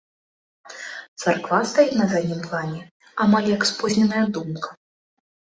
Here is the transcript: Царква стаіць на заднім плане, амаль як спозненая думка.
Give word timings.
Царква 1.23 1.59
стаіць 1.73 1.99
на 2.01 2.07
заднім 2.13 2.41
плане, 2.47 2.81
амаль 3.27 3.51
як 3.55 3.61
спозненая 3.73 4.25
думка. 4.39 4.69